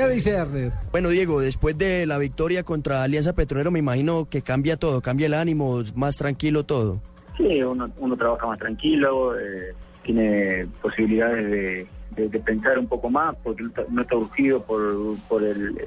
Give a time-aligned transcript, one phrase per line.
[0.00, 0.42] ¿Qué dice?
[0.92, 5.26] Bueno, Diego, después de la victoria contra Alianza Petrolero, me imagino que cambia todo, cambia
[5.26, 7.02] el ánimo, más tranquilo todo.
[7.36, 11.86] Sí, uno, uno trabaja más tranquilo, eh, tiene posibilidades de
[12.16, 15.78] de, pensar un poco más, porque no está, urgido por, por el,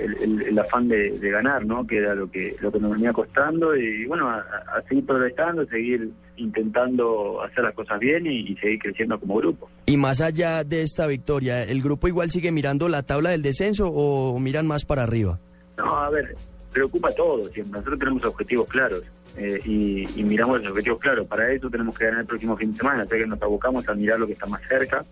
[0.48, 1.86] el, afán de, ganar, ¿no?
[1.86, 4.44] Que era lo que, lo que nos venía costando y bueno, a,
[4.88, 9.70] seguir progresando, seguir intentando hacer las cosas bien y, seguir creciendo como grupo.
[9.86, 13.90] Y más allá de esta victoria, ¿el grupo igual sigue mirando la tabla del descenso
[13.90, 15.40] o miran más para arriba?
[15.78, 16.36] No, a ver,
[16.72, 17.80] preocupa todo siempre.
[17.80, 19.04] Nosotros tenemos objetivos claros.
[19.36, 21.28] Eh, y, y, miramos los objetivos claros.
[21.28, 23.96] Para eso tenemos que ganar el próximo fin de semana, así que nos abocamos a
[23.96, 25.04] mirar lo que está más cerca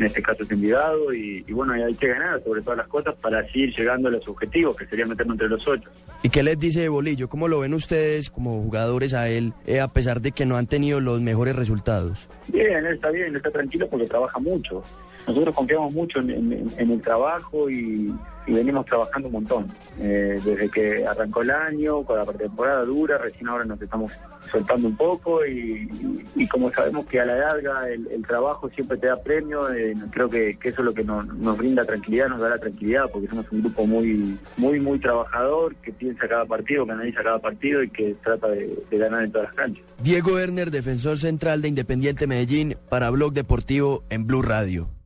[0.00, 3.44] en este caso es enviado, y, bueno, hay que ganar sobre todas las cosas para
[3.46, 5.90] seguir llegando a los objetivos, que sería meternos entre los ocho.
[6.22, 7.28] ¿Y qué les dice Bolillo?
[7.28, 10.66] ¿Cómo lo ven ustedes como jugadores a él, eh, a pesar de que no han
[10.66, 12.28] tenido los mejores resultados?
[12.48, 14.82] Bien, él está bien, él está tranquilo porque trabaja mucho.
[15.26, 18.12] Nosotros confiamos mucho en, el trabajo y,
[18.46, 19.68] venimos trabajando un montón.
[20.00, 24.10] Eh, desde que arrancó el año, con la pretemporada dura, recién ahora nos estamos
[24.50, 25.88] soltando un poco y,
[26.50, 30.50] como sabemos que a la larga el, trabajo siempre te da premio, eh, creo que,
[30.62, 33.86] eso es lo que nos, brinda tranquilidad, nos da la tranquilidad, porque somos un grupo
[33.86, 38.48] muy, muy, muy trabajador, que piensa cada partido, que analiza cada partido y que trata
[38.48, 39.84] de, de ganar en todas las canchas.
[40.02, 44.99] Diego Werner, defensor central de Independiente Medellín, para Blog Deportivo en Blue Radio.